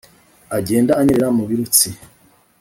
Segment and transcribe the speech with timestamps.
[0.57, 1.87] Agenda anyerera mu birutsi